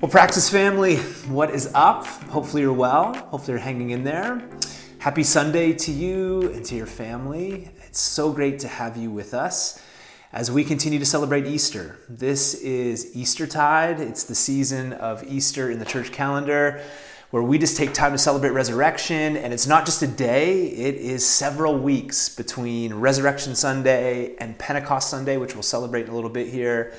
Well, 0.00 0.10
Praxis 0.10 0.48
family, 0.48 0.96
what 1.28 1.50
is 1.50 1.70
up? 1.74 2.06
Hopefully, 2.06 2.62
you're 2.62 2.72
well. 2.72 3.12
Hopefully, 3.12 3.52
you're 3.52 3.58
hanging 3.58 3.90
in 3.90 4.02
there. 4.02 4.42
Happy 4.98 5.22
Sunday 5.22 5.74
to 5.74 5.92
you 5.92 6.50
and 6.52 6.64
to 6.64 6.74
your 6.74 6.86
family. 6.86 7.68
It's 7.86 8.00
so 8.00 8.32
great 8.32 8.60
to 8.60 8.68
have 8.68 8.96
you 8.96 9.10
with 9.10 9.34
us 9.34 9.78
as 10.32 10.50
we 10.50 10.64
continue 10.64 10.98
to 10.98 11.04
celebrate 11.04 11.46
Easter. 11.46 11.98
This 12.08 12.54
is 12.54 13.14
Eastertide, 13.14 14.00
it's 14.00 14.24
the 14.24 14.34
season 14.34 14.94
of 14.94 15.22
Easter 15.24 15.70
in 15.70 15.78
the 15.78 15.84
church 15.84 16.12
calendar 16.12 16.80
where 17.28 17.42
we 17.42 17.58
just 17.58 17.76
take 17.76 17.92
time 17.92 18.12
to 18.12 18.18
celebrate 18.18 18.50
resurrection. 18.52 19.36
And 19.36 19.52
it's 19.52 19.66
not 19.66 19.84
just 19.84 20.00
a 20.00 20.06
day, 20.06 20.62
it 20.68 20.94
is 20.94 21.26
several 21.26 21.76
weeks 21.76 22.34
between 22.34 22.94
Resurrection 22.94 23.54
Sunday 23.54 24.34
and 24.36 24.58
Pentecost 24.58 25.10
Sunday, 25.10 25.36
which 25.36 25.52
we'll 25.52 25.62
celebrate 25.62 26.06
in 26.06 26.10
a 26.10 26.14
little 26.14 26.30
bit 26.30 26.48
here. 26.48 26.94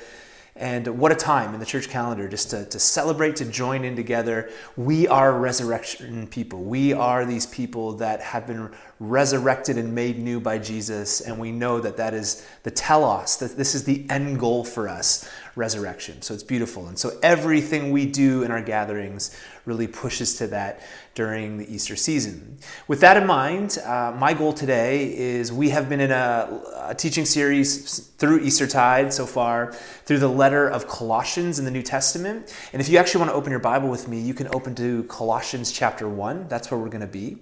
And 0.62 0.86
what 1.00 1.10
a 1.10 1.16
time 1.16 1.54
in 1.54 1.58
the 1.58 1.66
church 1.66 1.88
calendar 1.88 2.28
just 2.28 2.50
to, 2.50 2.64
to 2.66 2.78
celebrate, 2.78 3.34
to 3.36 3.44
join 3.44 3.84
in 3.84 3.96
together. 3.96 4.48
We 4.76 5.08
are 5.08 5.36
resurrection 5.36 6.28
people. 6.28 6.62
We 6.62 6.92
are 6.92 7.26
these 7.26 7.46
people 7.46 7.94
that 7.94 8.20
have 8.20 8.46
been 8.46 8.70
resurrected 9.00 9.76
and 9.76 9.92
made 9.92 10.20
new 10.20 10.38
by 10.38 10.58
Jesus. 10.58 11.20
And 11.20 11.36
we 11.40 11.50
know 11.50 11.80
that 11.80 11.96
that 11.96 12.14
is 12.14 12.46
the 12.62 12.70
telos, 12.70 13.38
that 13.38 13.56
this 13.56 13.74
is 13.74 13.82
the 13.82 14.08
end 14.08 14.38
goal 14.38 14.64
for 14.64 14.88
us 14.88 15.28
resurrection. 15.54 16.22
So 16.22 16.32
it's 16.34 16.42
beautiful. 16.42 16.88
And 16.88 16.98
so 16.98 17.18
everything 17.22 17.90
we 17.90 18.06
do 18.06 18.42
in 18.42 18.50
our 18.50 18.62
gatherings 18.62 19.36
really 19.66 19.86
pushes 19.86 20.36
to 20.36 20.46
that 20.48 20.80
during 21.14 21.58
the 21.58 21.72
Easter 21.72 21.94
season. 21.94 22.58
With 22.88 23.00
that 23.00 23.16
in 23.16 23.26
mind, 23.26 23.78
uh, 23.84 24.14
my 24.18 24.32
goal 24.32 24.52
today 24.52 25.16
is 25.16 25.52
we 25.52 25.68
have 25.68 25.88
been 25.88 26.00
in 26.00 26.10
a, 26.10 26.62
a 26.88 26.94
teaching 26.94 27.26
series 27.26 28.00
through 28.18 28.40
Eastertide 28.40 29.12
so 29.12 29.26
far, 29.26 29.72
through 30.04 30.18
the 30.18 30.28
letter 30.28 30.68
of 30.68 30.88
Colossians 30.88 31.58
in 31.58 31.64
the 31.64 31.70
New 31.70 31.82
Testament. 31.82 32.54
And 32.72 32.80
if 32.80 32.88
you 32.88 32.98
actually 32.98 33.20
want 33.20 33.30
to 33.30 33.36
open 33.36 33.50
your 33.50 33.60
Bible 33.60 33.88
with 33.88 34.08
me, 34.08 34.20
you 34.20 34.34
can 34.34 34.48
open 34.54 34.74
to 34.76 35.04
Colossians 35.04 35.70
chapter 35.70 36.08
1. 36.08 36.48
That's 36.48 36.70
where 36.70 36.80
we're 36.80 36.88
going 36.88 37.02
to 37.02 37.06
be. 37.06 37.38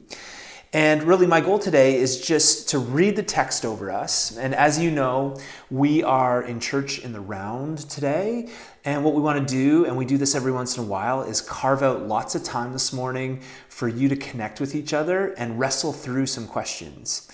And 0.73 1.03
really, 1.03 1.27
my 1.27 1.41
goal 1.41 1.59
today 1.59 1.97
is 1.97 2.21
just 2.21 2.69
to 2.69 2.79
read 2.79 3.17
the 3.17 3.25
text 3.25 3.65
over 3.65 3.91
us. 3.91 4.37
And 4.37 4.55
as 4.55 4.79
you 4.79 4.93
know, 4.93 5.37
we 5.69 6.05
are 6.05 6.43
in 6.43 6.61
church 6.61 7.01
in 7.01 7.13
the 7.13 7.21
round 7.21 7.79
today. 7.91 8.49
And 8.85 9.05
what 9.05 9.15
we 9.15 9.21
want 9.21 9.49
to 9.49 9.53
do, 9.53 9.85
and 9.85 9.97
we 9.97 10.05
do 10.05 10.17
this 10.17 10.37
every 10.37 10.53
once 10.53 10.77
in 10.77 10.85
a 10.85 10.87
while, 10.87 11.23
is 11.23 11.41
carve 11.41 11.83
out 11.83 12.07
lots 12.07 12.37
of 12.37 12.45
time 12.45 12.73
this 12.73 12.93
morning 12.93 13.41
for 13.69 13.89
you 13.89 14.09
to 14.11 14.17
connect 14.17 14.61
with 14.61 14.77
each 14.77 14.93
other 14.93 15.33
and 15.33 15.59
wrestle 15.59 15.93
through 15.93 16.27
some 16.27 16.47
questions. 16.47 17.29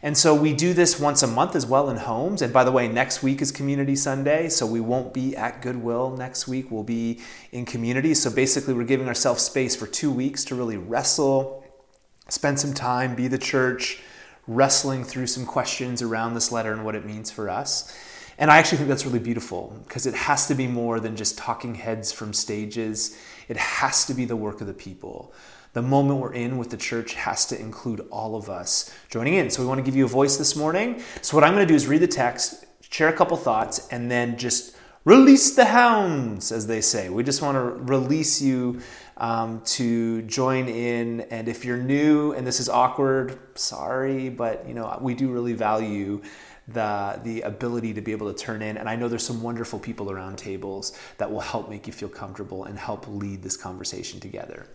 And 0.00 0.16
so 0.16 0.32
we 0.32 0.52
do 0.52 0.72
this 0.72 1.00
once 1.00 1.24
a 1.24 1.26
month 1.26 1.56
as 1.56 1.66
well 1.66 1.90
in 1.90 1.96
homes. 1.96 2.40
And 2.40 2.52
by 2.52 2.62
the 2.62 2.70
way, 2.70 2.86
next 2.86 3.20
week 3.20 3.42
is 3.42 3.50
Community 3.50 3.96
Sunday, 3.96 4.48
so 4.48 4.64
we 4.64 4.78
won't 4.78 5.12
be 5.12 5.36
at 5.36 5.60
Goodwill 5.60 6.16
next 6.16 6.46
week. 6.46 6.70
We'll 6.70 6.84
be 6.84 7.18
in 7.50 7.64
community. 7.64 8.14
So 8.14 8.30
basically, 8.30 8.74
we're 8.74 8.84
giving 8.84 9.08
ourselves 9.08 9.42
space 9.42 9.74
for 9.74 9.88
two 9.88 10.12
weeks 10.12 10.44
to 10.44 10.54
really 10.54 10.76
wrestle 10.76 11.64
spend 12.28 12.58
some 12.58 12.74
time, 12.74 13.14
be 13.14 13.28
the 13.28 13.38
church, 13.38 14.00
wrestling 14.46 15.04
through 15.04 15.26
some 15.26 15.44
questions 15.44 16.02
around 16.02 16.34
this 16.34 16.52
letter 16.52 16.72
and 16.72 16.84
what 16.84 16.94
it 16.94 17.04
means 17.04 17.30
for 17.30 17.48
us. 17.50 17.96
And 18.38 18.50
I 18.50 18.58
actually 18.58 18.78
think 18.78 18.88
that's 18.88 19.06
really 19.06 19.18
beautiful 19.18 19.74
because 19.84 20.06
it 20.06 20.14
has 20.14 20.46
to 20.48 20.54
be 20.54 20.66
more 20.66 21.00
than 21.00 21.16
just 21.16 21.38
talking 21.38 21.74
heads 21.74 22.12
from 22.12 22.32
stages. 22.32 23.18
It 23.48 23.56
has 23.56 24.04
to 24.06 24.14
be 24.14 24.24
the 24.24 24.36
work 24.36 24.60
of 24.60 24.66
the 24.66 24.74
people. 24.74 25.32
The 25.72 25.82
moment 25.82 26.20
we're 26.20 26.34
in 26.34 26.58
with 26.58 26.70
the 26.70 26.76
church 26.76 27.14
has 27.14 27.46
to 27.46 27.58
include 27.58 28.06
all 28.10 28.36
of 28.36 28.50
us 28.50 28.94
joining 29.10 29.34
in. 29.34 29.50
So 29.50 29.62
we 29.62 29.68
want 29.68 29.78
to 29.78 29.82
give 29.82 29.96
you 29.96 30.04
a 30.04 30.08
voice 30.08 30.36
this 30.36 30.54
morning. 30.54 31.02
So 31.22 31.36
what 31.36 31.44
I'm 31.44 31.54
going 31.54 31.66
to 31.66 31.70
do 31.70 31.74
is 31.74 31.86
read 31.86 32.02
the 32.02 32.06
text, 32.06 32.66
share 32.90 33.08
a 33.08 33.12
couple 33.12 33.36
thoughts, 33.36 33.88
and 33.88 34.10
then 34.10 34.36
just 34.36 34.75
release 35.06 35.54
the 35.54 35.64
hounds, 35.64 36.52
as 36.52 36.66
they 36.66 36.82
say. 36.82 37.08
We 37.08 37.22
just 37.22 37.40
want 37.40 37.54
to 37.54 37.62
release 37.90 38.42
you 38.42 38.80
um, 39.16 39.62
to 39.62 40.20
join 40.22 40.68
in. 40.68 41.22
And 41.30 41.48
if 41.48 41.64
you're 41.64 41.78
new 41.78 42.32
and 42.32 42.46
this 42.46 42.60
is 42.60 42.68
awkward, 42.68 43.38
sorry, 43.54 44.28
but 44.28 44.68
you 44.68 44.74
know 44.74 44.98
we 45.00 45.14
do 45.14 45.32
really 45.32 45.54
value 45.54 46.20
the 46.68 47.20
the 47.22 47.42
ability 47.42 47.94
to 47.94 48.00
be 48.00 48.10
able 48.10 48.32
to 48.32 48.36
turn 48.36 48.60
in 48.60 48.76
and 48.76 48.88
i 48.88 48.96
know 48.96 49.06
there's 49.06 49.24
some 49.24 49.40
wonderful 49.40 49.78
people 49.78 50.10
around 50.10 50.36
tables 50.36 50.98
that 51.16 51.30
will 51.30 51.38
help 51.38 51.70
make 51.70 51.86
you 51.86 51.92
feel 51.92 52.08
comfortable 52.08 52.64
and 52.64 52.76
help 52.76 53.06
lead 53.06 53.40
this 53.40 53.56
conversation 53.56 54.18
together 54.18 54.66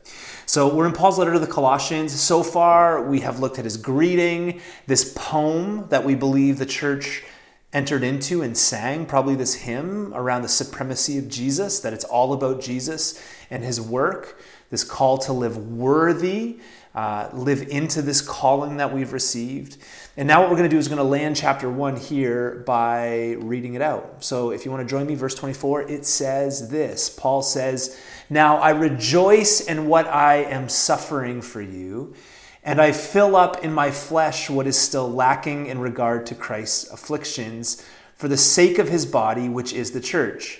so 0.45 0.73
we're 0.73 0.85
in 0.85 0.93
paul's 0.93 1.19
letter 1.19 1.33
to 1.33 1.39
the 1.39 1.45
colossians 1.45 2.17
so 2.17 2.41
far 2.41 3.03
we 3.09 3.19
have 3.19 3.41
looked 3.41 3.59
at 3.59 3.65
his 3.65 3.75
greeting 3.75 4.61
this 4.87 5.11
poem 5.17 5.85
that 5.89 6.01
we 6.01 6.15
believe 6.15 6.57
the 6.57 6.65
church 6.65 7.25
entered 7.73 8.03
into 8.03 8.41
and 8.41 8.57
sang 8.57 9.05
probably 9.05 9.35
this 9.35 9.53
hymn 9.53 10.13
around 10.13 10.41
the 10.41 10.49
supremacy 10.49 11.17
of 11.17 11.29
Jesus, 11.29 11.79
that 11.79 11.93
it's 11.93 12.03
all 12.03 12.33
about 12.33 12.61
Jesus 12.61 13.21
and 13.49 13.63
his 13.63 13.79
work, 13.79 14.41
this 14.69 14.83
call 14.83 15.17
to 15.19 15.33
live 15.33 15.57
worthy, 15.57 16.59
uh, 16.93 17.29
live 17.31 17.61
into 17.69 18.01
this 18.01 18.19
calling 18.21 18.77
that 18.77 18.93
we've 18.93 19.13
received. 19.13 19.77
And 20.17 20.27
now, 20.27 20.41
what 20.41 20.49
we're 20.49 20.57
going 20.57 20.69
to 20.69 20.75
do 20.75 20.79
is 20.79 20.89
going 20.89 20.97
to 20.97 21.03
land 21.03 21.37
chapter 21.37 21.69
one 21.69 21.95
here 21.95 22.63
by 22.65 23.37
reading 23.39 23.75
it 23.75 23.81
out. 23.81 24.23
So, 24.23 24.51
if 24.51 24.65
you 24.65 24.71
want 24.71 24.85
to 24.85 24.89
join 24.89 25.07
me, 25.07 25.15
verse 25.15 25.35
24, 25.35 25.83
it 25.83 26.05
says 26.05 26.69
this 26.69 27.09
Paul 27.09 27.41
says, 27.41 27.97
Now 28.29 28.57
I 28.57 28.71
rejoice 28.71 29.61
in 29.61 29.87
what 29.87 30.07
I 30.07 30.43
am 30.43 30.67
suffering 30.67 31.41
for 31.41 31.61
you 31.61 32.13
and 32.63 32.79
I 32.79 32.91
fill 32.91 33.35
up 33.35 33.63
in 33.63 33.73
my 33.73 33.91
flesh 33.91 34.49
what 34.49 34.67
is 34.67 34.77
still 34.77 35.11
lacking 35.11 35.65
in 35.65 35.79
regard 35.79 36.25
to 36.27 36.35
Christ's 36.35 36.89
afflictions 36.91 37.85
for 38.15 38.27
the 38.27 38.37
sake 38.37 38.77
of 38.77 38.89
his 38.89 39.05
body, 39.05 39.49
which 39.49 39.73
is 39.73 39.91
the 39.91 40.01
church. 40.01 40.59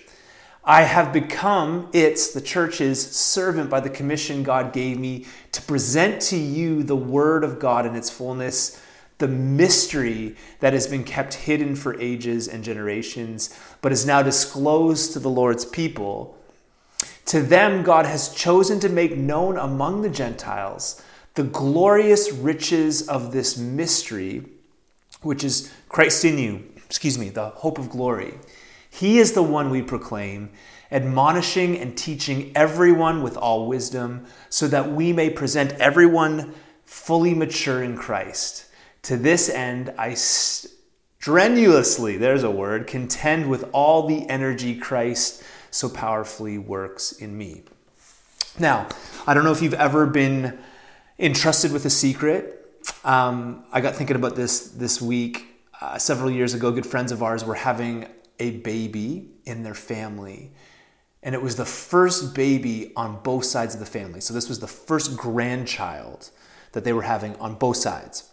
I 0.64 0.84
have 0.84 1.14
become 1.14 1.90
its, 1.94 2.32
the 2.32 2.42
church's, 2.42 3.12
servant 3.12 3.70
by 3.70 3.80
the 3.80 3.90
commission 3.90 4.44
God 4.44 4.74
gave 4.74 5.00
me 5.00 5.26
to 5.52 5.62
present 5.62 6.22
to 6.24 6.38
you 6.38 6.84
the 6.84 6.96
word 6.96 7.44
of 7.44 7.60
God 7.60 7.86
in 7.86 7.96
its 7.96 8.10
fullness, 8.10 8.82
the 9.18 9.28
mystery 9.28 10.36
that 10.60 10.74
has 10.74 10.88
been 10.88 11.04
kept 11.04 11.36
hidden 11.36 11.76
for 11.76 12.00
ages 12.00 12.48
and 12.48 12.64
generations, 12.64 13.56
but 13.82 13.92
is 13.92 14.06
now 14.06 14.24
disclosed 14.24 15.14
to 15.14 15.20
the 15.20 15.30
Lord's 15.30 15.66
people. 15.66 16.38
To 17.26 17.42
them, 17.42 17.84
God 17.84 18.06
has 18.06 18.34
chosen 18.34 18.80
to 18.80 18.90
make 18.90 19.16
known 19.16 19.58
among 19.58 20.02
the 20.02 20.10
Gentiles 20.10 21.02
the 21.36 21.44
glorious 21.44 22.32
riches 22.32 23.08
of 23.08 23.32
this 23.32 23.58
mystery, 23.58 24.44
which 25.22 25.44
is 25.44 25.72
Christ 25.90 26.26
in 26.26 26.38
you, 26.38 26.64
excuse 26.86 27.18
me, 27.18 27.30
the 27.30 27.50
hope 27.50 27.78
of 27.78 27.90
glory. 27.90 28.36
He 28.90 29.20
is 29.20 29.32
the 29.32 29.44
one 29.44 29.70
we 29.70 29.82
proclaim, 29.82 30.50
admonishing 30.92 31.78
and 31.78 31.98
teaching 31.98 32.52
everyone 32.56 33.24
with 33.24 33.38
all 33.38 33.68
wisdom, 33.68 34.26
so 34.50 34.68
that 34.68 34.92
we 34.92 35.14
may 35.14 35.30
present 35.30 35.72
everyone 35.74 36.54
fully 36.84 37.34
mature 37.34 37.82
in 37.82 37.96
Christ. 37.96 38.66
To 39.04 39.16
this 39.16 39.50
end, 39.50 39.94
I 39.98 40.16
strenuously, 40.16 42.18
there's 42.18 42.44
a 42.44 42.52
word, 42.52 42.88
contend 42.88 43.50
with 43.50 43.70
all 43.72 44.08
the 44.08 44.28
energy 44.28 44.76
Christ 44.76 45.44
so 45.72 45.88
powerfully 45.88 46.58
works 46.58 47.14
in 47.14 47.38
me. 47.38 47.64
Now, 48.60 48.90
I 49.26 49.34
don't 49.34 49.46
know 49.46 49.54
if 49.54 49.62
you've 49.62 49.74
ever 49.74 50.06
been 50.06 50.60
entrusted 51.22 51.72
with 51.72 51.86
a 51.86 51.90
secret. 51.90 52.58
Um, 53.06 53.64
I 53.72 53.80
got 53.80 53.96
thinking 53.96 54.16
about 54.16 54.36
this 54.36 54.70
this 54.70 55.02
week. 55.02 55.48
Uh, 55.80 55.98
several 55.98 56.30
years 56.30 56.54
ago, 56.54 56.72
good 56.72 56.86
friends 56.86 57.12
of 57.12 57.24
ours 57.24 57.46
were 57.46 57.56
having 57.56 58.08
a 58.40 58.52
baby 58.58 59.30
in 59.46 59.64
their 59.64 59.76
family. 59.76 60.52
And 61.24 61.36
it 61.36 61.42
was 61.42 61.56
the 61.56 61.66
first 61.66 62.34
baby 62.34 62.92
on 62.96 63.22
both 63.22 63.46
sides 63.46 63.76
of 63.76 63.80
the 63.80 63.86
family. 63.86 64.20
So 64.22 64.34
this 64.34 64.50
was 64.50 64.60
the 64.60 64.68
first 64.68 65.16
grandchild 65.16 66.32
that 66.72 66.84
they 66.84 66.94
were 66.94 67.04
having 67.04 67.36
on 67.36 67.56
both 67.56 67.78
sides. 67.78 68.30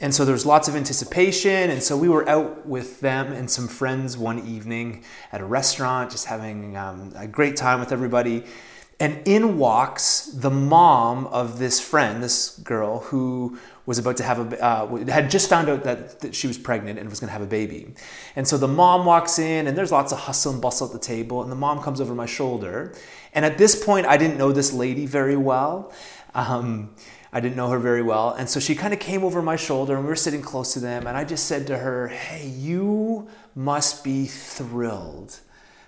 And 0.00 0.14
so 0.14 0.24
there 0.24 0.32
was 0.32 0.46
lots 0.46 0.66
of 0.66 0.76
anticipation. 0.76 1.70
And 1.70 1.82
so 1.82 1.96
we 1.96 2.08
were 2.08 2.26
out 2.28 2.66
with 2.66 3.00
them 3.00 3.32
and 3.32 3.50
some 3.50 3.68
friends 3.68 4.16
one 4.16 4.46
evening 4.46 5.04
at 5.32 5.42
a 5.42 5.44
restaurant, 5.44 6.10
just 6.10 6.26
having 6.26 6.76
um, 6.76 7.12
a 7.16 7.26
great 7.26 7.56
time 7.56 7.80
with 7.80 7.92
everybody. 7.92 8.44
And 9.04 9.20
in 9.28 9.58
walks 9.58 10.30
the 10.32 10.48
mom 10.48 11.26
of 11.26 11.58
this 11.58 11.78
friend, 11.78 12.22
this 12.22 12.58
girl 12.60 13.00
who 13.00 13.58
was 13.84 13.98
about 13.98 14.16
to 14.16 14.22
have 14.22 14.54
a, 14.54 14.64
uh, 14.64 14.96
had 15.08 15.30
just 15.30 15.50
found 15.50 15.68
out 15.68 15.84
that, 15.84 16.20
that 16.20 16.34
she 16.34 16.46
was 16.46 16.56
pregnant 16.56 16.98
and 16.98 17.10
was 17.10 17.20
going 17.20 17.28
to 17.28 17.34
have 17.34 17.42
a 17.42 17.46
baby. 17.46 17.92
And 18.34 18.48
so 18.48 18.56
the 18.56 18.66
mom 18.66 19.04
walks 19.04 19.38
in, 19.38 19.66
and 19.66 19.76
there's 19.76 19.92
lots 19.92 20.10
of 20.10 20.20
hustle 20.20 20.54
and 20.54 20.62
bustle 20.62 20.86
at 20.86 20.94
the 20.94 20.98
table. 20.98 21.42
And 21.42 21.52
the 21.52 21.56
mom 21.56 21.82
comes 21.82 22.00
over 22.00 22.14
my 22.14 22.24
shoulder. 22.24 22.94
And 23.34 23.44
at 23.44 23.58
this 23.58 23.84
point, 23.84 24.06
I 24.06 24.16
didn't 24.16 24.38
know 24.38 24.52
this 24.52 24.72
lady 24.72 25.04
very 25.04 25.36
well. 25.36 25.92
Um, 26.34 26.94
I 27.30 27.40
didn't 27.40 27.56
know 27.56 27.68
her 27.68 27.78
very 27.78 28.00
well. 28.00 28.30
And 28.30 28.48
so 28.48 28.58
she 28.58 28.74
kind 28.74 28.94
of 28.94 29.00
came 29.00 29.22
over 29.22 29.42
my 29.42 29.56
shoulder, 29.56 29.96
and 29.96 30.04
we 30.04 30.08
were 30.08 30.16
sitting 30.16 30.40
close 30.40 30.72
to 30.72 30.80
them. 30.80 31.06
And 31.06 31.14
I 31.14 31.24
just 31.24 31.44
said 31.44 31.66
to 31.66 31.76
her, 31.76 32.08
Hey, 32.08 32.48
you 32.48 33.28
must 33.54 34.02
be 34.02 34.24
thrilled 34.24 35.40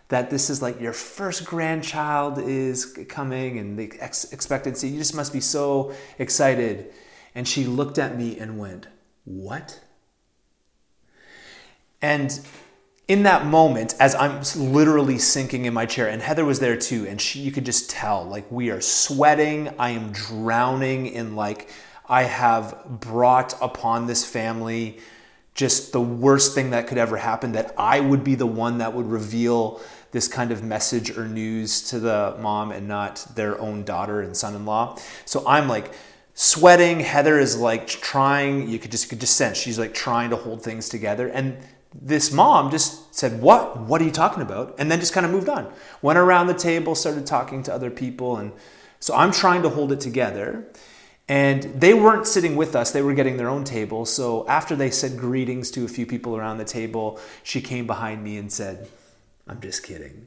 that 0.08 0.30
this 0.30 0.50
is 0.50 0.62
like 0.62 0.80
your 0.80 0.92
first 0.92 1.44
grandchild 1.44 2.38
is 2.38 2.96
coming 3.08 3.58
and 3.58 3.78
the 3.78 3.92
ex- 4.00 4.32
expectancy. 4.32 4.88
You 4.88 4.98
just 4.98 5.14
must 5.14 5.32
be 5.32 5.40
so 5.40 5.94
excited. 6.18 6.92
And 7.34 7.46
she 7.46 7.64
looked 7.64 7.98
at 7.98 8.16
me 8.16 8.38
and 8.38 8.58
went, 8.58 8.86
What? 9.24 9.80
And 12.00 12.38
in 13.08 13.22
that 13.22 13.46
moment, 13.46 13.94
as 14.00 14.14
I'm 14.14 14.42
literally 14.56 15.18
sinking 15.18 15.64
in 15.64 15.74
my 15.74 15.86
chair, 15.86 16.08
and 16.08 16.20
Heather 16.20 16.44
was 16.44 16.60
there 16.60 16.76
too, 16.76 17.06
and 17.06 17.20
she, 17.20 17.40
you 17.40 17.52
could 17.52 17.64
just 17.64 17.88
tell, 17.88 18.24
like, 18.24 18.50
we 18.50 18.70
are 18.70 18.80
sweating. 18.80 19.72
I 19.78 19.90
am 19.90 20.12
drowning 20.12 21.06
in, 21.06 21.36
like, 21.36 21.70
I 22.08 22.24
have 22.24 22.84
brought 22.88 23.54
upon 23.62 24.06
this 24.06 24.24
family 24.24 24.98
just 25.56 25.92
the 25.92 26.00
worst 26.00 26.54
thing 26.54 26.70
that 26.70 26.86
could 26.86 26.98
ever 26.98 27.16
happen, 27.16 27.52
that 27.52 27.74
I 27.76 27.98
would 27.98 28.22
be 28.22 28.36
the 28.36 28.46
one 28.46 28.78
that 28.78 28.94
would 28.94 29.06
reveal 29.06 29.80
this 30.12 30.28
kind 30.28 30.52
of 30.52 30.62
message 30.62 31.16
or 31.16 31.26
news 31.26 31.82
to 31.90 31.98
the 31.98 32.36
mom 32.40 32.70
and 32.70 32.86
not 32.86 33.26
their 33.34 33.60
own 33.60 33.82
daughter 33.82 34.20
and 34.20 34.36
son 34.36 34.54
in 34.54 34.64
law. 34.64 34.98
So 35.24 35.42
I'm 35.46 35.68
like, 35.68 35.92
sweating. 36.34 37.00
Heather 37.00 37.40
is 37.40 37.58
like 37.58 37.88
trying, 37.88 38.68
you 38.68 38.78
could 38.78 38.92
just 38.92 39.06
you 39.06 39.10
could 39.10 39.20
just 39.20 39.36
sense 39.36 39.58
she's 39.58 39.78
like 39.78 39.94
trying 39.94 40.30
to 40.30 40.36
hold 40.36 40.62
things 40.62 40.88
together. 40.88 41.28
And 41.28 41.56
this 42.00 42.30
mom 42.30 42.70
just 42.70 43.14
said, 43.14 43.40
What? 43.40 43.78
What 43.80 44.00
are 44.00 44.04
you 44.04 44.10
talking 44.10 44.42
about? 44.42 44.76
And 44.78 44.90
then 44.90 45.00
just 45.00 45.12
kind 45.12 45.26
of 45.26 45.32
moved 45.32 45.48
on. 45.48 45.72
Went 46.02 46.18
around 46.18 46.46
the 46.46 46.54
table, 46.54 46.94
started 46.94 47.26
talking 47.26 47.62
to 47.64 47.74
other 47.74 47.90
people. 47.90 48.36
And 48.36 48.52
so 49.00 49.14
I'm 49.14 49.32
trying 49.32 49.62
to 49.62 49.70
hold 49.70 49.92
it 49.92 50.00
together. 50.00 50.66
And 51.28 51.62
they 51.64 51.92
weren't 51.92 52.26
sitting 52.26 52.54
with 52.54 52.76
us, 52.76 52.92
they 52.92 53.02
were 53.02 53.14
getting 53.14 53.36
their 53.36 53.48
own 53.48 53.64
table. 53.64 54.06
So 54.06 54.46
after 54.46 54.76
they 54.76 54.90
said 54.90 55.18
greetings 55.18 55.70
to 55.72 55.84
a 55.84 55.88
few 55.88 56.06
people 56.06 56.36
around 56.36 56.58
the 56.58 56.64
table, 56.64 57.18
she 57.42 57.60
came 57.60 57.86
behind 57.86 58.22
me 58.22 58.36
and 58.36 58.52
said, 58.52 58.88
I'm 59.48 59.60
just 59.60 59.82
kidding 59.82 60.26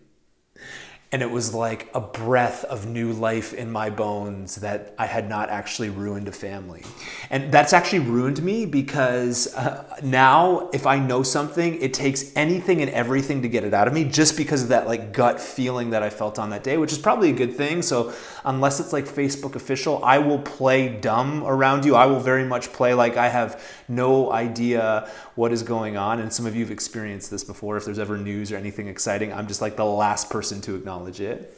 and 1.11 1.23
it 1.23 1.31
was 1.31 1.55
like 1.55 1.89
a 1.95 1.99
breath 1.99 2.63
of 2.65 2.85
new 2.85 3.11
life 3.11 3.51
in 3.53 3.71
my 3.71 3.89
bones 3.89 4.57
that 4.57 4.93
I 4.99 5.07
had 5.07 5.27
not 5.27 5.49
actually 5.49 5.89
ruined 5.89 6.27
a 6.27 6.31
family. 6.31 6.83
And 7.31 7.51
that's 7.51 7.73
actually 7.73 7.99
ruined 7.99 8.43
me 8.43 8.67
because 8.67 9.53
uh, 9.55 9.97
now 10.03 10.69
if 10.71 10.85
I 10.85 10.99
know 10.99 11.23
something, 11.23 11.81
it 11.81 11.95
takes 11.95 12.31
anything 12.35 12.83
and 12.83 12.91
everything 12.91 13.41
to 13.41 13.49
get 13.49 13.63
it 13.63 13.73
out 13.73 13.87
of 13.87 13.93
me 13.93 14.03
just 14.03 14.37
because 14.37 14.61
of 14.61 14.69
that 14.69 14.85
like 14.85 15.11
gut 15.11 15.41
feeling 15.41 15.89
that 15.91 16.03
I 16.03 16.11
felt 16.11 16.37
on 16.37 16.51
that 16.51 16.63
day, 16.63 16.77
which 16.77 16.91
is 16.91 16.99
probably 16.99 17.31
a 17.31 17.35
good 17.35 17.55
thing. 17.55 17.81
So 17.81 18.13
unless 18.45 18.79
it's 18.79 18.93
like 18.93 19.05
Facebook 19.05 19.55
official, 19.55 20.03
I 20.03 20.19
will 20.19 20.39
play 20.39 20.89
dumb 20.89 21.43
around 21.43 21.85
you. 21.85 21.95
I 21.95 22.05
will 22.05 22.19
very 22.19 22.45
much 22.45 22.71
play 22.71 22.93
like 22.93 23.17
I 23.17 23.29
have 23.29 23.63
no 23.87 24.31
idea 24.31 25.09
what 25.39 25.53
is 25.53 25.63
going 25.63 25.95
on. 25.95 26.19
And 26.19 26.33
some 26.33 26.45
of 26.45 26.53
you 26.53 26.65
have 26.65 26.71
experienced 26.71 27.31
this 27.31 27.45
before. 27.45 27.77
If 27.77 27.85
there's 27.85 27.97
ever 27.97 28.17
news 28.17 28.51
or 28.51 28.57
anything 28.57 28.89
exciting, 28.89 29.31
I'm 29.31 29.47
just 29.47 29.61
like 29.61 29.77
the 29.77 29.85
last 29.85 30.29
person 30.29 30.59
to 30.63 30.75
acknowledge 30.75 31.21
it. 31.21 31.57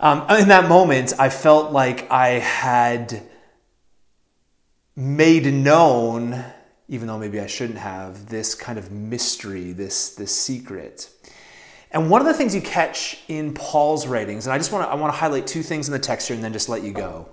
Um, 0.00 0.28
in 0.28 0.48
that 0.48 0.68
moment, 0.68 1.12
I 1.16 1.28
felt 1.28 1.70
like 1.70 2.10
I 2.10 2.40
had 2.40 3.22
made 4.96 5.46
known, 5.54 6.44
even 6.88 7.06
though 7.06 7.16
maybe 7.16 7.38
I 7.38 7.46
shouldn't 7.46 7.78
have, 7.78 8.28
this 8.28 8.56
kind 8.56 8.76
of 8.76 8.90
mystery, 8.90 9.70
this, 9.70 10.16
this 10.16 10.34
secret. 10.34 11.08
And 11.92 12.10
one 12.10 12.20
of 12.20 12.26
the 12.26 12.34
things 12.34 12.56
you 12.56 12.60
catch 12.60 13.20
in 13.28 13.54
Paul's 13.54 14.04
writings, 14.04 14.48
and 14.48 14.52
I 14.52 14.58
just 14.58 14.72
want 14.72 14.84
to 14.84 14.90
I 14.90 14.96
want 14.96 15.14
to 15.14 15.16
highlight 15.16 15.46
two 15.46 15.62
things 15.62 15.86
in 15.86 15.92
the 15.92 16.00
text 16.00 16.26
here 16.26 16.34
and 16.34 16.42
then 16.42 16.52
just 16.52 16.68
let 16.68 16.82
you 16.82 16.92
go. 16.92 17.28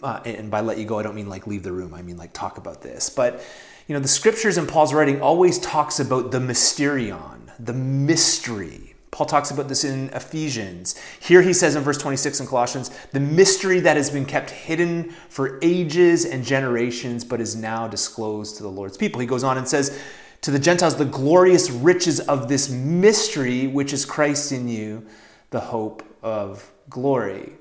Uh, 0.00 0.20
and 0.24 0.52
by 0.52 0.60
let 0.60 0.78
you 0.78 0.84
go, 0.84 1.00
I 1.00 1.02
don't 1.02 1.16
mean 1.16 1.28
like 1.28 1.48
leave 1.48 1.64
the 1.64 1.72
room. 1.72 1.94
I 1.94 2.02
mean 2.02 2.16
like 2.16 2.32
talk 2.32 2.58
about 2.58 2.80
this. 2.80 3.10
But 3.10 3.42
you 3.88 3.94
know, 3.94 4.00
the 4.00 4.08
scriptures 4.08 4.58
in 4.58 4.66
Paul's 4.66 4.92
writing 4.92 5.20
always 5.22 5.58
talks 5.58 5.98
about 5.98 6.30
the 6.30 6.38
mysterion, 6.38 7.50
the 7.58 7.72
mystery. 7.72 8.94
Paul 9.10 9.26
talks 9.26 9.50
about 9.50 9.66
this 9.68 9.82
in 9.82 10.10
Ephesians. 10.10 10.94
Here 11.18 11.40
he 11.40 11.54
says 11.54 11.74
in 11.74 11.82
verse 11.82 11.96
26 11.96 12.40
in 12.40 12.46
Colossians, 12.46 12.90
the 13.12 13.20
mystery 13.20 13.80
that 13.80 13.96
has 13.96 14.10
been 14.10 14.26
kept 14.26 14.50
hidden 14.50 15.10
for 15.30 15.58
ages 15.62 16.26
and 16.26 16.44
generations, 16.44 17.24
but 17.24 17.40
is 17.40 17.56
now 17.56 17.88
disclosed 17.88 18.58
to 18.58 18.62
the 18.62 18.68
Lord's 18.68 18.98
people. 18.98 19.22
He 19.22 19.26
goes 19.26 19.42
on 19.42 19.56
and 19.56 19.66
says, 19.66 19.98
to 20.42 20.50
the 20.50 20.58
Gentiles, 20.58 20.96
the 20.96 21.06
glorious 21.06 21.70
riches 21.70 22.20
of 22.20 22.48
this 22.48 22.68
mystery, 22.68 23.66
which 23.66 23.94
is 23.94 24.04
Christ 24.04 24.52
in 24.52 24.68
you, 24.68 25.06
the 25.50 25.60
hope 25.60 26.04
of 26.22 26.70
glory. 26.90 27.54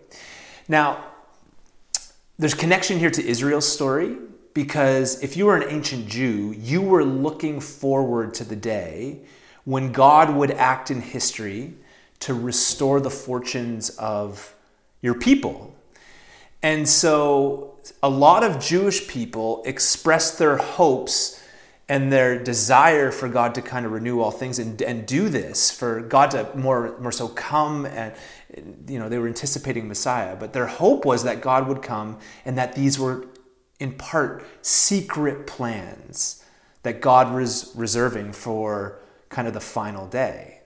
Now, 0.68 1.06
there's 2.38 2.54
connection 2.54 3.00
here 3.00 3.10
to 3.10 3.26
Israel's 3.26 3.68
story 3.68 4.18
because 4.58 5.22
if 5.22 5.38
you 5.38 5.46
were 5.46 5.56
an 5.56 5.70
ancient 5.70 6.08
Jew, 6.08 6.52
you 6.58 6.82
were 6.82 7.04
looking 7.04 7.60
forward 7.60 8.34
to 8.34 8.44
the 8.44 8.56
day 8.56 9.20
when 9.66 9.92
God 9.92 10.36
would 10.36 10.50
act 10.50 10.90
in 10.90 11.00
history 11.00 11.76
to 12.22 12.34
restore 12.34 13.00
the 13.00 13.12
fortunes 13.12 13.92
of 14.00 14.56
your 15.00 15.14
people. 15.14 15.76
And 16.64 16.90
so 16.90 17.76
a 18.02 18.10
lot 18.10 18.44
of 18.44 18.60
Jewish 18.60 19.08
people 19.08 19.62
expressed 19.64 20.40
their 20.40 20.58
hopes 20.58 21.40
and 21.88 22.12
their 22.12 22.44
desire 22.44 23.12
for 23.12 23.30
God 23.30 23.54
to 23.54 23.62
kind 23.62 23.86
of 23.86 23.92
renew 23.92 24.22
all 24.22 24.32
things 24.32 24.58
and, 24.58 24.82
and 24.82 25.06
do 25.06 25.30
this, 25.30 25.70
for 25.70 26.02
God 26.02 26.32
to 26.32 26.50
more, 26.56 26.98
more 26.98 27.12
so 27.12 27.28
come 27.28 27.86
and, 27.86 28.12
you 28.88 28.98
know, 28.98 29.08
they 29.08 29.20
were 29.20 29.28
anticipating 29.28 29.88
Messiah. 29.88 30.36
But 30.36 30.54
their 30.54 30.66
hope 30.66 31.06
was 31.06 31.26
that 31.26 31.42
God 31.42 31.68
would 31.68 31.84
come 31.84 32.18
and 32.44 32.58
that 32.58 32.74
these 32.74 32.98
were 32.98 33.28
in 33.80 33.94
part 33.94 34.44
secret 34.62 35.48
plans 35.48 36.44
that 36.84 37.02
God 37.02 37.34
was 37.34 37.72
reserving 37.76 38.34
for 38.34 39.00
kind 39.30 39.48
of 39.48 39.54
the 39.54 39.60
final 39.60 40.08
day. 40.08 40.62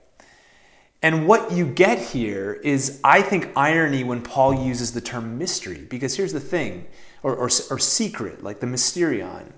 And 1.02 1.26
what 1.26 1.50
you 1.50 1.66
get 1.66 1.98
here 1.98 2.60
is, 2.62 3.00
I 3.02 3.22
think, 3.22 3.50
irony 3.56 4.04
when 4.04 4.22
Paul 4.22 4.54
uses 4.54 4.92
the 4.92 5.00
term 5.00 5.36
mystery, 5.36 5.84
because 5.90 6.16
here's 6.16 6.32
the 6.32 6.40
thing, 6.40 6.86
or, 7.24 7.34
or, 7.34 7.50
or 7.70 7.78
secret, 7.78 8.44
like 8.44 8.60
the 8.60 8.68
mysterion. 8.68 9.50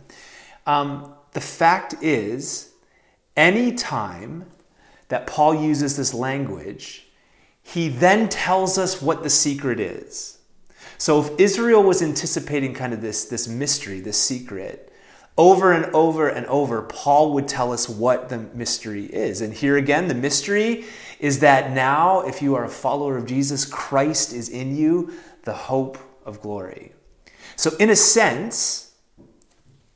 Um, 0.66 1.14
the 1.32 1.42
fact 1.42 1.96
is, 2.00 2.70
any 3.36 3.72
time 3.72 4.46
that 5.08 5.26
Paul 5.26 5.54
uses 5.54 5.98
this 5.98 6.14
language, 6.14 7.08
he 7.62 7.88
then 7.88 8.30
tells 8.30 8.78
us 8.78 9.02
what 9.02 9.22
the 9.22 9.30
secret 9.30 9.80
is. 9.80 10.33
So 10.98 11.20
if 11.20 11.38
Israel 11.38 11.82
was 11.82 12.02
anticipating 12.02 12.74
kind 12.74 12.92
of 12.92 13.00
this, 13.00 13.24
this 13.24 13.48
mystery, 13.48 14.00
this 14.00 14.20
secret, 14.20 14.92
over 15.36 15.72
and 15.72 15.92
over 15.94 16.28
and 16.28 16.46
over, 16.46 16.82
Paul 16.82 17.32
would 17.34 17.48
tell 17.48 17.72
us 17.72 17.88
what 17.88 18.28
the 18.28 18.38
mystery 18.38 19.06
is. 19.06 19.40
And 19.40 19.52
here 19.52 19.76
again, 19.76 20.06
the 20.06 20.14
mystery 20.14 20.84
is 21.18 21.40
that 21.40 21.72
now, 21.72 22.20
if 22.20 22.40
you 22.40 22.54
are 22.54 22.64
a 22.64 22.68
follower 22.68 23.16
of 23.16 23.26
Jesus, 23.26 23.64
Christ 23.64 24.32
is 24.32 24.48
in 24.48 24.76
you, 24.76 25.12
the 25.42 25.52
hope 25.52 25.98
of 26.24 26.40
glory. 26.40 26.92
So, 27.56 27.72
in 27.78 27.90
a 27.90 27.96
sense, 27.96 28.94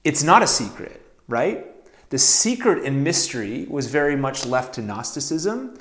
it's 0.05 0.23
not 0.23 0.43
a 0.43 0.47
secret, 0.47 1.01
right? 1.29 1.67
The 2.11 2.19
secret 2.19 2.85
and 2.85 3.05
mystery 3.05 3.67
was 3.69 3.87
very 3.87 4.17
much 4.17 4.47
left 4.47 4.75
to 4.75 4.83
Gnosticism 4.83 5.79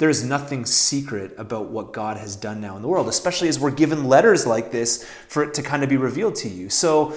there 0.00 0.08
is 0.08 0.24
nothing 0.24 0.64
secret 0.64 1.34
about 1.36 1.66
what 1.66 1.92
God 1.92 2.16
has 2.16 2.34
done 2.34 2.58
now 2.58 2.74
in 2.74 2.80
the 2.80 2.88
world, 2.88 3.06
especially 3.06 3.48
as 3.48 3.60
we're 3.60 3.70
given 3.70 4.06
letters 4.06 4.46
like 4.46 4.70
this 4.70 5.06
for 5.28 5.42
it 5.42 5.52
to 5.54 5.62
kind 5.62 5.82
of 5.82 5.90
be 5.90 5.98
revealed 5.98 6.36
to 6.36 6.48
you. 6.48 6.70
So, 6.70 7.14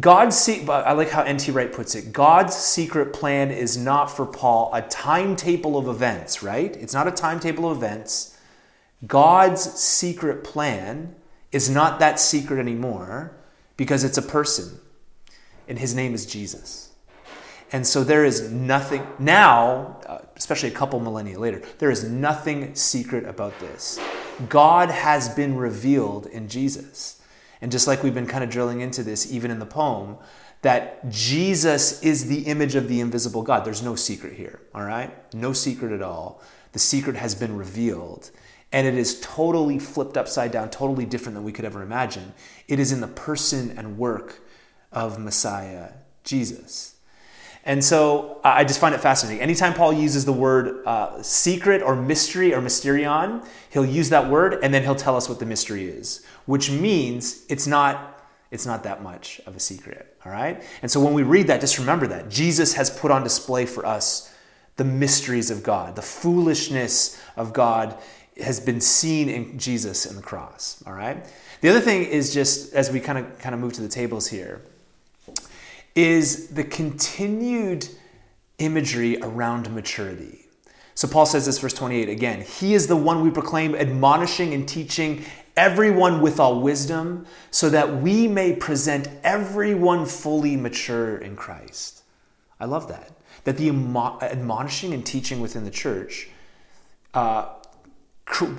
God's 0.00 0.36
secret, 0.36 0.68
I 0.68 0.94
like 0.94 1.10
how 1.10 1.22
N.T. 1.22 1.52
Wright 1.52 1.72
puts 1.72 1.94
it. 1.94 2.12
God's 2.12 2.56
secret 2.56 3.12
plan 3.12 3.52
is 3.52 3.76
not 3.76 4.06
for 4.06 4.26
Paul 4.26 4.68
a 4.74 4.82
timetable 4.82 5.78
of 5.78 5.86
events, 5.86 6.42
right? 6.42 6.76
It's 6.76 6.92
not 6.92 7.06
a 7.06 7.12
timetable 7.12 7.70
of 7.70 7.76
events. 7.76 8.36
God's 9.06 9.62
secret 9.62 10.42
plan 10.42 11.14
is 11.52 11.70
not 11.70 12.00
that 12.00 12.18
secret 12.18 12.58
anymore 12.58 13.36
because 13.76 14.02
it's 14.02 14.18
a 14.18 14.22
person, 14.22 14.80
and 15.68 15.78
his 15.78 15.94
name 15.94 16.12
is 16.12 16.26
Jesus. 16.26 16.90
And 17.74 17.84
so 17.84 18.04
there 18.04 18.24
is 18.24 18.52
nothing, 18.52 19.04
now, 19.18 20.00
uh, 20.06 20.18
especially 20.36 20.68
a 20.68 20.72
couple 20.72 21.00
millennia 21.00 21.40
later, 21.40 21.60
there 21.78 21.90
is 21.90 22.04
nothing 22.04 22.72
secret 22.76 23.24
about 23.24 23.58
this. 23.58 23.98
God 24.48 24.90
has 24.90 25.28
been 25.28 25.56
revealed 25.56 26.26
in 26.26 26.46
Jesus. 26.46 27.20
And 27.60 27.72
just 27.72 27.88
like 27.88 28.04
we've 28.04 28.14
been 28.14 28.28
kind 28.28 28.44
of 28.44 28.50
drilling 28.50 28.80
into 28.80 29.02
this, 29.02 29.32
even 29.32 29.50
in 29.50 29.58
the 29.58 29.66
poem, 29.66 30.18
that 30.62 31.10
Jesus 31.10 32.00
is 32.00 32.28
the 32.28 32.42
image 32.42 32.76
of 32.76 32.86
the 32.86 33.00
invisible 33.00 33.42
God. 33.42 33.64
There's 33.64 33.82
no 33.82 33.96
secret 33.96 34.34
here, 34.34 34.60
all 34.72 34.84
right? 34.84 35.12
No 35.34 35.52
secret 35.52 35.90
at 35.90 36.00
all. 36.00 36.40
The 36.74 36.78
secret 36.78 37.16
has 37.16 37.34
been 37.34 37.56
revealed. 37.56 38.30
And 38.70 38.86
it 38.86 38.94
is 38.94 39.20
totally 39.20 39.80
flipped 39.80 40.16
upside 40.16 40.52
down, 40.52 40.70
totally 40.70 41.06
different 41.06 41.34
than 41.34 41.42
we 41.42 41.50
could 41.50 41.64
ever 41.64 41.82
imagine. 41.82 42.34
It 42.68 42.78
is 42.78 42.92
in 42.92 43.00
the 43.00 43.08
person 43.08 43.76
and 43.76 43.98
work 43.98 44.46
of 44.92 45.18
Messiah, 45.18 45.94
Jesus. 46.22 46.93
And 47.66 47.82
so 47.82 48.40
I 48.44 48.62
just 48.64 48.78
find 48.78 48.94
it 48.94 49.00
fascinating. 49.00 49.40
Anytime 49.40 49.72
Paul 49.72 49.94
uses 49.94 50.26
the 50.26 50.32
word 50.32 50.86
uh, 50.86 51.22
secret 51.22 51.80
or 51.80 51.96
mystery 51.96 52.54
or 52.54 52.60
mysterion, 52.60 53.46
he'll 53.70 53.86
use 53.86 54.10
that 54.10 54.28
word 54.28 54.58
and 54.62 54.72
then 54.72 54.82
he'll 54.82 54.94
tell 54.94 55.16
us 55.16 55.30
what 55.30 55.38
the 55.38 55.46
mystery 55.46 55.86
is, 55.86 56.24
which 56.44 56.70
means 56.70 57.44
it's 57.48 57.66
not 57.66 58.10
it's 58.50 58.66
not 58.66 58.84
that 58.84 59.02
much 59.02 59.40
of 59.46 59.56
a 59.56 59.58
secret, 59.60 60.16
all 60.24 60.30
right? 60.30 60.62
And 60.80 60.88
so 60.88 61.02
when 61.02 61.12
we 61.12 61.24
read 61.24 61.48
that, 61.48 61.60
just 61.60 61.76
remember 61.76 62.06
that 62.06 62.28
Jesus 62.28 62.74
has 62.74 62.88
put 62.88 63.10
on 63.10 63.24
display 63.24 63.66
for 63.66 63.84
us 63.84 64.32
the 64.76 64.84
mysteries 64.84 65.50
of 65.50 65.64
God. 65.64 65.96
The 65.96 66.02
foolishness 66.02 67.20
of 67.36 67.52
God 67.52 67.98
has 68.40 68.60
been 68.60 68.80
seen 68.80 69.28
in 69.28 69.58
Jesus 69.58 70.06
in 70.06 70.14
the 70.14 70.22
cross, 70.22 70.82
all 70.86 70.92
right? 70.92 71.26
The 71.62 71.68
other 71.68 71.80
thing 71.80 72.04
is 72.04 72.32
just 72.32 72.74
as 72.74 72.92
we 72.92 73.00
kind 73.00 73.18
of 73.18 73.38
kind 73.40 73.56
of 73.56 73.60
move 73.60 73.72
to 73.72 73.82
the 73.82 73.88
tables 73.88 74.28
here, 74.28 74.60
is 75.94 76.48
the 76.48 76.64
continued 76.64 77.88
imagery 78.58 79.18
around 79.20 79.72
maturity. 79.72 80.46
So 80.94 81.08
Paul 81.08 81.26
says 81.26 81.46
this, 81.46 81.58
verse 81.58 81.74
28 81.74 82.08
again 82.08 82.40
He 82.42 82.74
is 82.74 82.86
the 82.86 82.96
one 82.96 83.22
we 83.22 83.30
proclaim, 83.30 83.74
admonishing 83.74 84.54
and 84.54 84.68
teaching 84.68 85.24
everyone 85.56 86.20
with 86.20 86.40
all 86.40 86.60
wisdom, 86.60 87.26
so 87.50 87.70
that 87.70 88.00
we 88.02 88.26
may 88.26 88.54
present 88.54 89.08
everyone 89.22 90.06
fully 90.06 90.56
mature 90.56 91.16
in 91.16 91.36
Christ. 91.36 92.02
I 92.58 92.66
love 92.66 92.88
that. 92.88 93.12
That 93.44 93.56
the 93.56 93.68
admonishing 93.68 94.94
and 94.94 95.04
teaching 95.04 95.40
within 95.40 95.64
the 95.64 95.70
church 95.70 96.28
uh, 97.12 97.54
cr- 98.24 98.54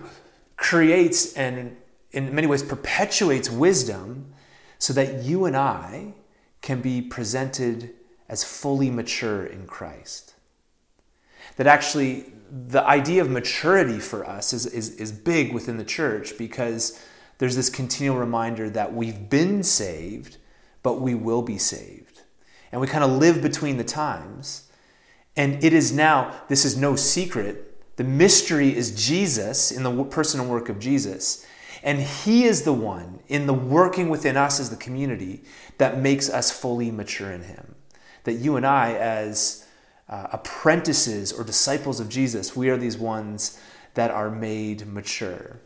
creates 0.57 1.33
and 1.33 1.75
in 2.11 2.33
many 2.33 2.47
ways 2.47 2.63
perpetuates 2.63 3.49
wisdom 3.49 4.33
so 4.77 4.93
that 4.93 5.23
you 5.23 5.45
and 5.45 5.57
I 5.57 6.13
can 6.65 6.81
be 6.81 6.99
presented 6.99 7.91
as 8.27 8.43
fully 8.43 8.89
mature 8.89 9.45
in 9.45 9.67
Christ. 9.67 10.33
That 11.57 11.67
actually, 11.67 12.33
the 12.51 12.83
idea 12.83 13.21
of 13.21 13.29
maturity 13.29 13.99
for 13.99 14.27
us 14.27 14.51
is, 14.51 14.65
is, 14.65 14.95
is 14.95 15.11
big 15.11 15.53
within 15.53 15.77
the 15.77 15.85
church 15.85 16.39
because 16.39 16.99
there's 17.37 17.55
this 17.55 17.69
continual 17.69 18.17
reminder 18.17 18.67
that 18.71 18.95
we've 18.95 19.29
been 19.29 19.61
saved, 19.61 20.37
but 20.81 20.99
we 20.99 21.13
will 21.13 21.43
be 21.43 21.59
saved. 21.59 22.23
And 22.71 22.81
we 22.81 22.87
kind 22.87 23.03
of 23.03 23.11
live 23.11 23.43
between 23.43 23.77
the 23.77 23.83
times. 23.83 24.67
And 25.37 25.63
it 25.63 25.71
is 25.71 25.91
now, 25.91 26.33
this 26.47 26.65
is 26.65 26.75
no 26.75 26.95
secret, 26.95 27.95
the 27.97 28.03
mystery 28.03 28.75
is 28.75 29.07
Jesus 29.07 29.71
in 29.71 29.83
the 29.83 30.03
person 30.05 30.39
and 30.39 30.49
work 30.49 30.67
of 30.67 30.79
Jesus. 30.79 31.45
And 31.85 31.99
He 32.01 32.43
is 32.43 32.63
the 32.63 32.73
one 32.73 33.19
in 33.27 33.45
the 33.45 33.53
working 33.53 34.09
within 34.09 34.35
us 34.35 34.59
as 34.59 34.71
the 34.71 34.75
community 34.75 35.43
that 35.77 35.99
makes 35.99 36.29
us 36.29 36.51
fully 36.51 36.91
mature 36.91 37.31
in 37.31 37.43
Him. 37.43 37.75
That 38.25 38.33
you 38.33 38.57
and 38.57 38.65
I, 38.65 38.93
as 38.93 39.65
uh, 40.09 40.27
apprentices 40.33 41.31
or 41.31 41.43
disciples 41.43 41.99
of 41.99 42.09
Jesus, 42.09 42.55
we 42.55 42.69
are 42.69 42.77
these 42.77 42.97
ones 42.97 43.61
that 43.93 44.09
are 44.09 44.31
made 44.31 44.87
mature. 44.87 45.61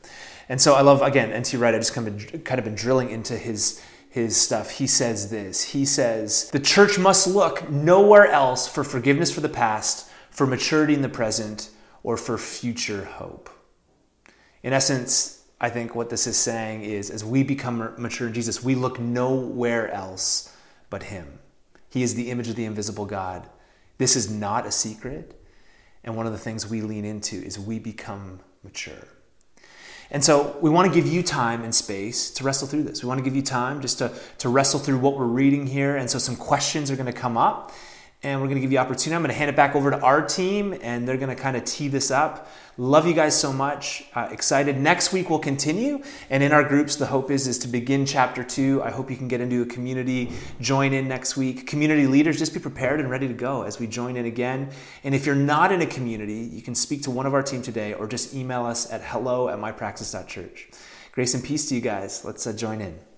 And 0.50 0.60
so 0.60 0.76
I 0.76 0.82
love, 0.82 1.02
again, 1.02 1.32
N.T. 1.32 1.56
Wright, 1.56 1.74
I 1.74 1.78
just 1.78 1.94
kind 1.94 2.08
of, 2.08 2.44
kind 2.44 2.60
of 2.60 2.66
been 2.66 2.76
drilling 2.76 3.10
into 3.12 3.38
his, 3.38 3.82
his 4.10 4.36
stuff. 4.36 4.72
He 4.72 4.88
says 4.88 5.30
this 5.30 5.64
He 5.64 5.86
says, 5.86 6.50
The 6.52 6.60
church 6.60 7.00
must 7.00 7.28
look 7.28 7.70
nowhere 7.70 8.28
else 8.28 8.68
for 8.68 8.84
forgiveness 8.84 9.32
for 9.32 9.42
the 9.42 9.50
past, 9.50 10.10
for 10.30 10.46
maturity 10.46 10.94
in 10.94 11.02
the 11.02 11.10
present, 11.10 11.70
or 12.04 12.18
for 12.18 12.38
future 12.38 13.06
hope. 13.06 13.50
In 14.64 14.74
essence, 14.74 15.39
I 15.62 15.70
think 15.70 15.94
what 15.94 16.10
this 16.10 16.26
is 16.26 16.38
saying 16.38 16.84
is 16.84 17.10
as 17.10 17.24
we 17.24 17.44
become 17.44 17.94
mature 17.98 18.28
in 18.28 18.34
Jesus, 18.34 18.64
we 18.64 18.76
look 18.76 19.00
nowhere 19.00 19.92
else 19.92 20.56
but 20.90 21.04
Him. 21.04 21.40
He 21.90 22.04
is 22.04 22.16
the 22.16 22.32
image 22.32 22.48
of 22.48 22.56
the 22.56 22.66
invisible 22.66 23.06
God. 23.06 23.48
This 23.98 24.16
is 24.16 24.32
not 24.32 24.66
a 24.66 24.72
secret. 24.72 25.36
And 26.04 26.16
one 26.16 26.26
of 26.26 26.32
the 26.32 26.38
things 26.38 26.70
we 26.70 26.82
lean 26.82 27.04
into 27.04 27.36
is 27.36 27.60
we 27.60 27.80
become 27.80 28.40
mature. 28.64 29.08
And 30.12 30.24
so 30.24 30.58
we 30.62 30.70
want 30.70 30.92
to 30.92 30.94
give 30.94 31.12
you 31.12 31.22
time 31.22 31.64
and 31.64 31.76
space 31.76 32.32
to 32.32 32.44
wrestle 32.44 32.68
through 32.68 32.84
this. 32.84 33.04
We 33.04 33.08
want 33.08 33.20
to 33.20 33.24
give 33.24 33.36
you 33.36 33.44
time 33.44 33.82
just 33.82 34.00
to, 34.00 34.12
to 34.40 34.50
wrestle 34.50 34.80
through 34.80 34.98
what 35.00 35.18
we're 35.18 35.26
reading 35.26 35.68
here. 35.68 35.98
And 35.98 36.10
so 36.10 36.18
some 36.18 36.36
questions 36.36 36.90
are 36.90 36.96
going 36.96 37.06
to 37.06 37.14
come 37.14 37.38
up 37.38 37.74
and 38.22 38.42
we're 38.42 38.48
going 38.48 38.58
to 38.58 38.62
give 38.62 38.72
you 38.72 38.78
opportunity. 38.78 39.16
I'm 39.16 39.22
going 39.22 39.32
to 39.32 39.38
hand 39.38 39.50
it 39.50 39.56
back 39.56 39.76
over 39.76 39.92
to 39.92 40.00
our 40.02 40.22
team, 40.22 40.78
and 40.82 41.08
they're 41.08 41.18
going 41.18 41.34
to 41.34 41.42
kind 41.42 41.56
of 41.56 41.64
tee 41.64 41.88
this 41.88 42.12
up. 42.12 42.52
Love 42.78 43.08
you 43.08 43.14
guys 43.14 43.40
so 43.40 43.54
much. 43.54 44.04
Uh, 44.14 44.28
excited. 44.32 44.78
Next 44.78 45.14
week 45.14 45.30
we'll 45.30 45.40
continue, 45.40 46.04
and 46.30 46.44
in 46.44 46.52
our 46.52 46.64
groups, 46.64 46.98
the 46.98 47.06
hope 47.06 47.32
is 47.32 47.48
is 47.48 47.58
to 47.60 47.68
begin 47.68 48.06
chapter 48.06 48.44
two. 48.44 48.82
I 48.84 48.92
hope 48.92 49.10
you 49.10 49.18
can 49.18 49.28
get 49.28 49.40
into 49.40 49.62
a 49.62 49.66
community, 49.66 50.32
join 50.60 50.94
in 50.94 51.08
next 51.08 51.38
week. 51.38 51.66
Community 51.68 52.08
leaders, 52.08 52.38
just 52.38 52.54
be 52.54 52.60
prepared 52.60 53.00
and 53.00 53.10
ready 53.10 53.28
to 53.28 53.34
go 53.34 53.64
as 53.64 53.80
we 53.80 53.88
join 53.88 54.18
in 54.18 54.26
again. 54.26 54.70
And 55.04 55.16
if 55.16 55.26
you're 55.26 55.36
not 55.36 55.72
in 55.72 55.82
a 55.82 55.88
community, 55.88 56.50
you 56.54 56.62
can 56.62 56.76
speak 56.76 57.04
to 57.04 57.12
one 57.12 57.26
of 57.26 57.34
our 57.34 57.44
team 57.44 57.62
today, 57.62 57.94
or 57.94 58.08
just 58.08 58.34
email 58.34 58.66
us 58.66 58.92
at 58.92 59.02
hello 59.02 59.50
at 59.50 59.60
mypraxis.church. 59.60 60.70
Grace 61.12 61.34
and 61.34 61.44
peace 61.44 61.68
to 61.70 61.76
you 61.76 61.82
guys. 61.82 62.24
Let's 62.24 62.46
uh, 62.48 62.54
join 62.54 62.82
in. 62.82 63.09